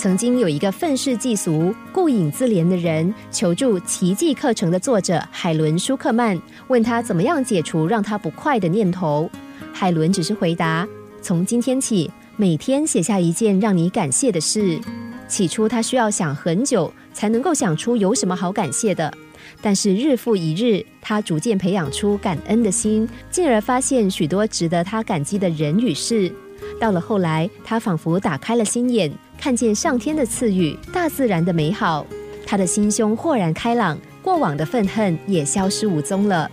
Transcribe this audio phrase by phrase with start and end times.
[0.00, 9.30] 曾经有一个愤世嫉俗、顾影自怜的人求助奇迹课程的作者海伦·舒克曼，问他怎么样解除让他不快的念头。
[9.74, 10.88] 海伦只是回答：
[11.20, 14.80] 从今天起，每天写下一件让你感谢的事。
[15.28, 19.12] 起初他需要想很久才能够想出有什么好感谢的。
[19.60, 26.32] 但是日复一日，他逐渐培养出感恩的心，进而发现许多值得他感激的人与事。
[26.80, 32.06] 到了后来，他仿佛打开了心眼，看见上天的赐予、大自然的美好，
[32.46, 36.50] 他的心胸豁然开朗，过往的愤恨也消失无踪了。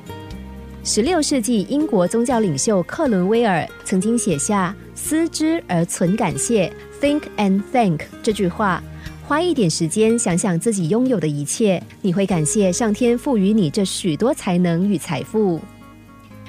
[0.84, 8.82] 十六世纪英国宗教领袖克伦威尔曾经写下“思之而存感谢 ”（Think and Thank） 这句话。
[9.28, 15.60] 花一点时间想想自己拥有的一切，你会感谢上天赋予你这许多才能与财富。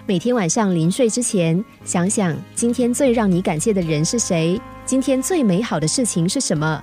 [0.08, 6.82] 每天晚上临睡之前，想想今天最让你感谢的人是谁，今天最美好的事情是什么。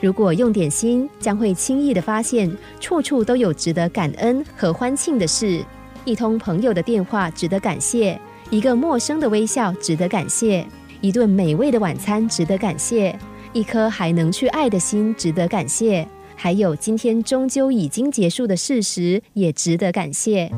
[0.00, 5.62] 如果用点心，将会轻易的发现，处处都有值得感恩和欢庆的事。
[6.06, 10.66] 一通朋友的电话值得感谢，一个陌生的微笑值得感谢，
[11.02, 13.14] 一顿美味的晚餐值得感谢。
[13.52, 20.50] 一颗还能去爱的心值得感谢，还有今天终究已经结束的事实也值得感谢。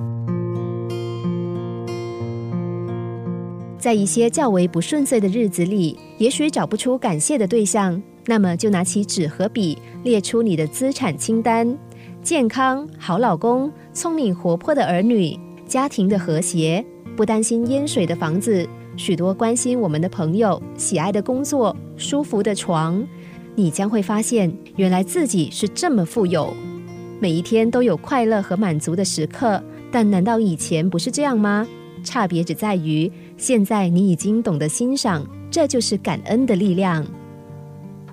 [3.85, 11.77] 在一些较为不顺遂的日子里，也许找不出感谢的对象，那么就拿起纸和笔，列出你的资产清单：
[12.23, 16.83] 健康、好老公、聪明活泼的儿女、家庭的和谐、
[17.15, 18.67] 不担心淹水的房子。
[18.97, 23.07] 许多关心我们的朋友、喜爱的工作、舒服的床，
[23.55, 26.55] 你将会发现，原来自己是这么富有。
[27.21, 29.63] 每一天都有快乐和满足的时刻，
[29.93, 31.69] 但难道以前不是这样吗？
[32.05, 37.05] 差别只在于，现在你已经懂得欣赏，这就是感恩的力量。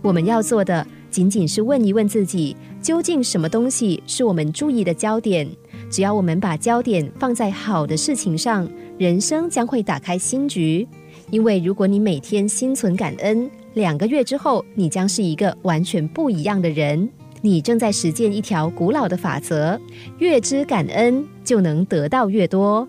[0.01, 5.47] 我们要做的，仅仅是问一问自己，究竟什么东西是我们注意的焦点？
[5.91, 8.67] 只要我们把焦点放在好的事情上。
[8.97, 10.87] 人生将会打开新局，
[11.31, 17.09] 因为如果你每天心存感恩，两个月之后，你将是一个完全不一样的人。
[17.41, 19.79] 你正在实践一条古老的法则：
[20.19, 22.87] 越知感恩，就能得到越多。